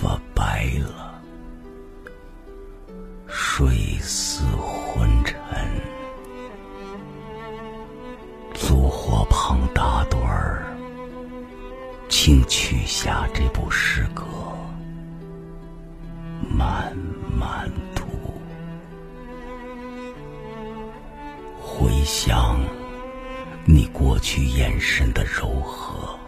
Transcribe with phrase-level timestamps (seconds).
[0.00, 1.20] 发白了，
[3.26, 5.36] 睡似昏沉。
[8.54, 10.74] 烛火旁打盹儿，
[12.08, 14.24] 请取下这部诗歌，
[16.48, 16.96] 慢
[17.38, 18.06] 慢读，
[21.60, 22.58] 回想
[23.66, 26.18] 你过去眼神的柔和。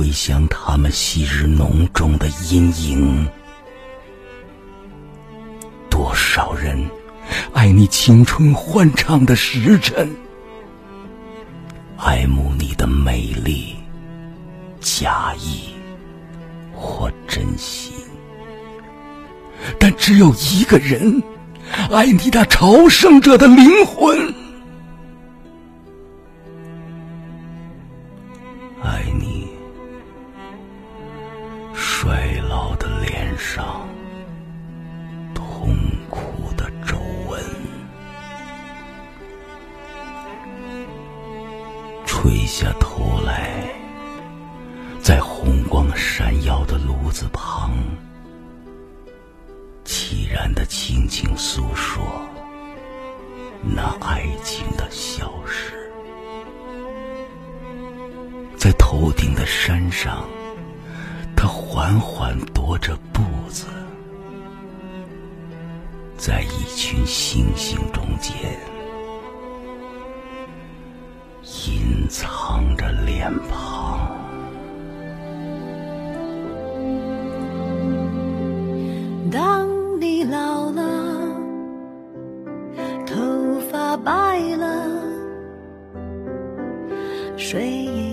[0.00, 3.28] 回想他们昔日浓重的阴影，
[5.90, 6.82] 多少人
[7.52, 10.10] 爱你青春欢畅的时辰，
[11.98, 13.76] 爱慕你的美丽，
[14.80, 15.68] 假意
[16.72, 17.92] 或真心，
[19.78, 21.22] 但只有一个人
[21.90, 24.18] 爱你那朝圣者的灵魂。
[28.82, 29.29] 爱你
[32.50, 33.88] 老的脸上
[35.32, 35.72] 痛
[36.10, 36.98] 苦的皱
[37.28, 37.40] 纹，
[42.04, 43.72] 垂下头来，
[45.00, 47.70] 在红光闪耀的炉子旁，
[49.84, 52.02] 凄然的轻轻诉说
[53.62, 55.88] 那爱情的消失，
[58.56, 60.28] 在头顶的山上。
[61.72, 63.66] 缓缓踱着步子，
[66.16, 68.34] 在一群星星中间
[71.44, 74.00] 隐藏着脸庞。
[79.30, 79.68] 当
[80.00, 80.82] 你老了，
[83.06, 85.00] 头发白了，
[87.36, 88.09] 睡意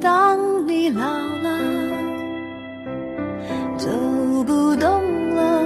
[0.00, 1.58] 当你老了，
[3.76, 3.88] 走
[4.44, 5.62] 不动了，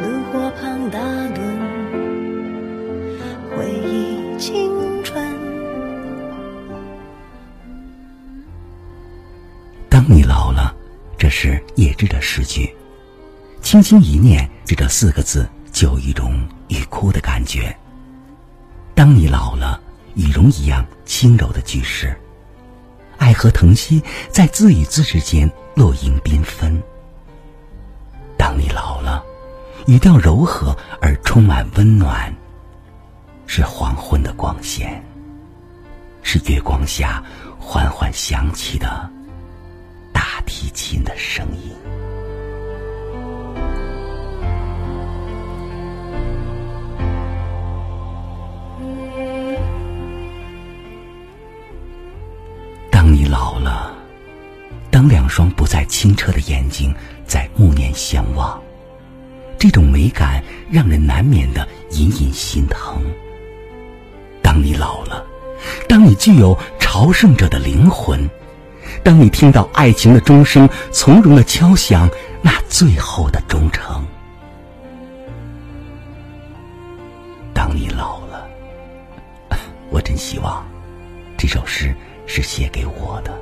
[0.00, 0.98] 炉火旁打
[1.34, 1.40] 盹，
[3.56, 4.70] 回忆青
[5.02, 5.20] 春。
[9.88, 10.72] 当你老了，
[11.18, 12.72] 这是叶芝的诗句，
[13.62, 17.76] 轻轻一念，这这四个字就有一种欲哭的感觉。
[18.94, 19.80] 当你老了，
[20.14, 22.16] 羽绒一样轻柔的句式，
[23.28, 26.82] 爱和疼惜在字与字之间落英缤纷。
[28.38, 29.22] 当你老了，
[29.86, 32.34] 语调柔和而充满温暖，
[33.46, 35.04] 是黄昏的光线，
[36.22, 37.22] 是月光下
[37.60, 39.06] 缓缓响起的
[40.10, 41.97] 大提琴的声音。
[53.28, 53.92] 老了，
[54.90, 56.94] 当两双不再清澈的眼睛
[57.26, 58.58] 在暮年相望，
[59.58, 63.02] 这种美感让人难免的隐隐心疼。
[64.42, 65.26] 当你老了，
[65.86, 68.28] 当你具有朝圣者的灵魂，
[69.04, 72.08] 当你听到爱情的钟声从容的敲响
[72.40, 74.02] 那最后的忠诚，
[77.52, 78.48] 当你老了，
[79.90, 80.66] 我真希望
[81.36, 81.94] 这首诗。
[82.28, 83.36] 是写给我的，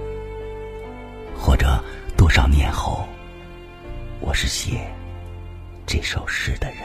[1.36, 1.82] 或者
[2.16, 3.06] 多少年后，
[4.20, 4.88] 我是写
[5.84, 6.78] 这首诗的人。